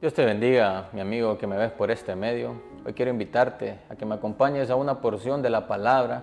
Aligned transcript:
Dios 0.00 0.14
te 0.14 0.24
bendiga, 0.24 0.88
mi 0.94 1.02
amigo 1.02 1.36
que 1.36 1.46
me 1.46 1.58
ves 1.58 1.72
por 1.72 1.90
este 1.90 2.16
medio. 2.16 2.54
Hoy 2.86 2.94
quiero 2.94 3.10
invitarte 3.10 3.80
a 3.90 3.96
que 3.96 4.06
me 4.06 4.14
acompañes 4.14 4.70
a 4.70 4.76
una 4.76 5.02
porción 5.02 5.42
de 5.42 5.50
la 5.50 5.68
palabra 5.68 6.22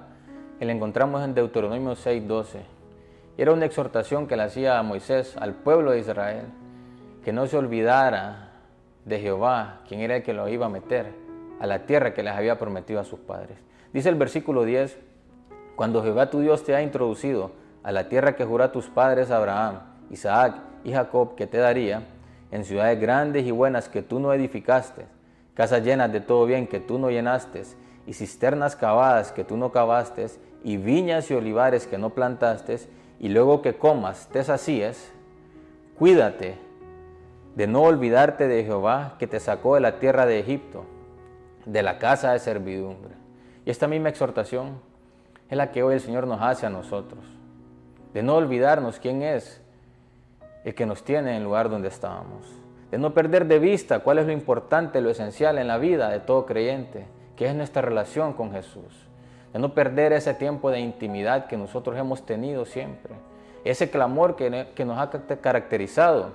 que 0.58 0.66
la 0.66 0.72
encontramos 0.72 1.24
en 1.24 1.36
Deuteronomio 1.36 1.96
6:12. 1.96 2.64
Era 3.38 3.54
una 3.54 3.66
exhortación 3.66 4.26
que 4.26 4.36
le 4.36 4.42
hacía 4.42 4.80
a 4.80 4.82
Moisés 4.82 5.38
al 5.38 5.54
pueblo 5.54 5.92
de 5.92 6.00
Israel, 6.00 6.46
que 7.24 7.32
no 7.32 7.46
se 7.46 7.56
olvidara 7.56 8.50
de 9.06 9.20
Jehová, 9.20 9.82
quien 9.88 10.00
era 10.00 10.16
el 10.16 10.24
que 10.24 10.34
lo 10.34 10.50
iba 10.50 10.66
a 10.66 10.70
meter 10.70 11.14
a 11.60 11.68
la 11.68 11.86
tierra 11.86 12.16
que 12.16 12.24
les 12.24 12.34
había 12.34 12.58
prometido 12.58 13.00
a 13.00 13.04
sus 13.04 13.20
padres. 13.20 13.60
Dice 13.94 14.10
el 14.10 14.16
versículo 14.16 14.66
10, 14.66 14.98
cuando 15.76 16.02
Jehová 16.02 16.32
tu 16.32 16.40
Dios 16.40 16.64
te 16.64 16.74
ha 16.74 16.82
introducido 16.82 17.52
a 17.84 17.92
la 17.92 18.10
tierra 18.10 18.36
que 18.36 18.44
juró 18.44 18.64
a 18.64 18.72
tus 18.72 18.88
padres 18.88 19.30
Abraham, 19.30 19.82
Isaac 20.10 20.56
y 20.84 20.94
Jacob 20.94 21.36
que 21.36 21.46
te 21.46 21.60
daría, 21.60 22.02
en 22.52 22.64
ciudades 22.64 23.00
grandes 23.00 23.46
y 23.46 23.52
buenas 23.52 23.90
que 23.90 24.02
tú 24.02 24.20
no 24.20 24.34
edificaste, 24.34 25.06
casas 25.54 25.84
llenas 25.84 26.12
de 26.12 26.22
todo 26.22 26.46
bien 26.46 26.68
que 26.68 26.80
tú 26.80 27.00
no 27.00 27.10
llenaste, 27.10 27.64
y 28.06 28.14
cisternas 28.14 28.76
cavadas 28.76 29.32
que 29.32 29.44
tú 29.44 29.58
no 29.58 29.72
cavaste, 29.72 30.28
y 30.64 30.78
viñas 30.78 31.30
y 31.30 31.34
olivares 31.34 31.88
que 31.88 31.98
no 31.98 32.12
plantaste, 32.12 32.80
y 33.20 33.30
luego 33.30 33.62
que 33.62 33.76
comas 33.76 34.28
te 34.32 34.44
sacíes, 34.44 35.12
cuídate 35.98 36.58
de 37.56 37.68
no 37.68 37.82
olvidarte 37.82 38.48
de 38.48 38.64
Jehová 38.64 39.16
que 39.18 39.28
te 39.28 39.40
sacó 39.40 39.76
de 39.76 39.82
la 39.82 40.00
tierra 40.00 40.26
de 40.26 40.40
Egipto, 40.40 40.86
de 41.66 41.82
la 41.82 41.98
casa 41.98 42.32
de 42.32 42.40
servidumbre. 42.40 43.16
Y 43.66 43.72
esta 43.72 43.88
misma 43.88 44.10
exhortación 44.10 44.80
es 45.50 45.58
la 45.58 45.72
que 45.72 45.84
hoy 45.84 45.96
el 45.96 46.02
Señor 46.02 46.28
nos 46.28 46.42
hace 46.42 46.66
a 46.66 46.70
nosotros, 46.70 47.26
de 48.14 48.24
no 48.24 48.36
olvidarnos 48.36 49.00
quién 49.00 49.24
es 49.24 49.62
el 50.68 50.76
que 50.76 50.86
nos 50.86 51.02
tiene 51.02 51.30
en 51.30 51.38
el 51.38 51.44
lugar 51.46 51.70
donde 51.70 51.88
estábamos. 51.88 52.46
De 52.92 52.98
no 52.98 53.14
perder 53.14 53.46
de 53.48 53.58
vista 53.58 54.00
cuál 54.00 54.18
es 54.18 54.26
lo 54.26 54.34
importante, 54.34 55.00
lo 55.00 55.10
esencial 55.10 55.58
en 55.60 55.68
la 55.70 55.78
vida 55.78 56.10
de 56.10 56.20
todo 56.20 56.46
creyente, 56.46 57.06
que 57.38 57.48
es 57.48 57.56
nuestra 57.56 57.82
relación 57.82 58.34
con 58.34 58.52
Jesús. 58.52 59.08
De 59.54 59.60
no 59.60 59.74
perder 59.74 60.12
ese 60.12 60.34
tiempo 60.34 60.70
de 60.70 60.82
intimidad 60.82 61.48
que 61.48 61.56
nosotros 61.56 61.98
hemos 61.98 62.26
tenido 62.26 62.66
siempre. 62.66 63.16
Ese 63.64 63.90
clamor 63.90 64.36
que, 64.36 64.68
que 64.76 64.84
nos 64.84 65.00
ha 65.00 65.10
caracterizado 65.40 66.32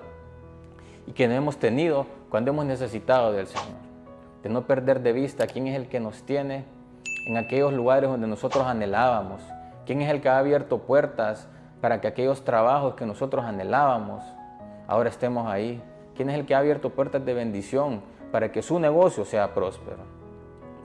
y 1.05 1.11
que 1.11 1.25
hemos 1.25 1.57
tenido 1.57 2.07
cuando 2.31 2.49
hemos 2.49 2.65
necesitado 2.65 3.33
del 3.33 3.45
Señor. 3.45 3.83
De 4.41 4.49
no 4.49 4.65
perder 4.65 5.01
de 5.01 5.13
vista 5.13 5.45
quién 5.45 5.67
es 5.67 5.75
el 5.75 5.87
que 5.89 5.99
nos 5.99 6.23
tiene 6.23 6.65
en 7.27 7.37
aquellos 7.37 7.71
lugares 7.71 8.09
donde 8.09 8.25
nosotros 8.25 8.65
anhelábamos. 8.65 9.43
Quién 9.85 10.01
es 10.01 10.09
el 10.09 10.21
que 10.21 10.29
ha 10.29 10.39
abierto 10.39 10.79
puertas 10.79 11.47
para 11.83 11.99
que 11.99 12.07
aquellos 12.07 12.45
trabajos 12.45 12.93
que 12.93 13.05
nosotros 13.05 13.43
anhelábamos 13.43 14.23
ahora 14.87 15.09
estemos 15.09 15.51
ahí? 15.51 15.83
¿Quién 16.15 16.29
es 16.29 16.39
el 16.39 16.45
que 16.45 16.55
ha 16.55 16.59
abierto 16.59 16.91
puertas 16.91 17.25
de 17.25 17.33
bendición 17.33 17.99
para 18.31 18.53
que 18.53 18.61
su 18.61 18.79
negocio 18.79 19.25
sea 19.25 19.53
próspero? 19.53 19.97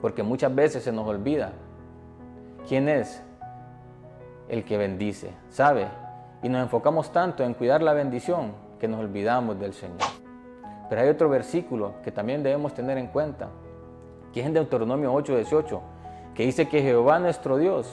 Porque 0.01 0.23
muchas 0.23 0.53
veces 0.53 0.83
se 0.83 0.91
nos 0.91 1.07
olvida 1.07 1.53
quién 2.67 2.89
es 2.89 3.23
el 4.49 4.65
que 4.65 4.77
bendice, 4.77 5.31
¿sabe? 5.47 5.87
Y 6.43 6.49
nos 6.49 6.63
enfocamos 6.63 7.13
tanto 7.13 7.45
en 7.45 7.53
cuidar 7.53 7.81
la 7.81 7.93
bendición 7.93 8.51
que 8.77 8.89
nos 8.89 8.99
olvidamos 8.99 9.57
del 9.57 9.71
Señor. 9.71 9.99
Pero 10.89 10.99
hay 10.99 11.07
otro 11.07 11.29
versículo 11.29 11.93
que 12.03 12.11
también 12.11 12.43
debemos 12.43 12.73
tener 12.73 12.97
en 12.97 13.07
cuenta, 13.07 13.47
que 14.33 14.41
es 14.41 14.45
en 14.45 14.53
Deuteronomio 14.53 15.13
8:18, 15.13 15.79
que 16.35 16.43
dice 16.43 16.67
que 16.67 16.81
Jehová 16.81 17.19
nuestro 17.19 17.55
Dios 17.55 17.89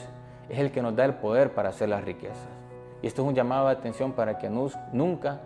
es 0.48 0.58
el 0.58 0.72
que 0.72 0.82
nos 0.82 0.96
da 0.96 1.04
el 1.04 1.14
poder 1.14 1.52
para 1.52 1.68
hacer 1.68 1.88
las 1.88 2.02
riquezas. 2.02 2.65
Y 3.02 3.06
esto 3.06 3.22
es 3.22 3.28
un 3.28 3.34
llamado 3.34 3.66
de 3.66 3.72
atención 3.72 4.12
para 4.12 4.38
que 4.38 4.48
nunca 4.48 5.40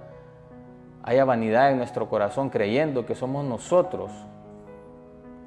haya 1.03 1.25
vanidad 1.25 1.71
en 1.71 1.78
nuestro 1.78 2.09
corazón 2.09 2.50
creyendo 2.50 3.06
que 3.06 3.15
somos 3.15 3.44
nosotros 3.44 4.11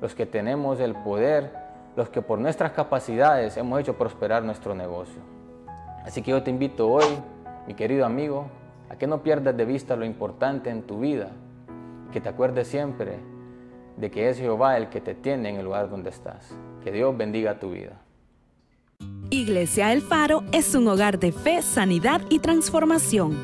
los 0.01 0.15
que 0.15 0.25
tenemos 0.25 0.79
el 0.79 0.95
poder, 0.95 1.51
los 1.95 2.09
que 2.09 2.21
por 2.21 2.39
nuestras 2.39 2.73
capacidades 2.73 3.55
hemos 3.55 3.79
hecho 3.79 3.97
prosperar 3.97 4.43
nuestro 4.43 4.75
negocio. 4.75 5.21
Así 6.03 6.21
que 6.21 6.31
yo 6.31 6.43
te 6.43 6.51
invito 6.51 6.89
hoy, 6.89 7.05
mi 7.67 7.73
querido 7.73 8.05
amigo, 8.05 8.47
a 8.89 8.97
que 8.97 9.07
no 9.07 9.23
pierdas 9.23 9.55
de 9.55 9.63
vista 9.63 9.95
lo 9.95 10.03
importante 10.03 10.69
en 10.69 10.83
tu 10.83 10.99
vida 10.99 11.29
que 12.11 12.21
te 12.21 12.29
acuerdes 12.29 12.67
siempre 12.67 13.17
de 13.97 14.11
que 14.11 14.29
es 14.29 14.37
Jehová 14.37 14.77
el 14.77 14.89
que 14.89 15.01
te 15.01 15.15
tiene 15.15 15.49
en 15.49 15.55
el 15.57 15.65
lugar 15.65 15.89
donde 15.89 16.09
estás. 16.09 16.55
Que 16.83 16.91
Dios 16.91 17.15
bendiga 17.17 17.59
tu 17.59 17.71
vida. 17.71 17.93
Iglesia 19.43 19.91
El 19.91 20.01
Faro 20.01 20.45
es 20.53 20.73
un 20.73 20.87
hogar 20.87 21.19
de 21.19 21.33
fe, 21.33 21.61
sanidad 21.61 22.21
y 22.29 22.39
transformación. 22.39 23.37